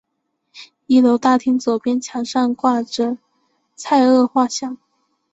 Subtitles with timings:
[0.87, 3.19] 一楼大厅左边墙上挂着
[3.75, 4.75] 蔡锷画像。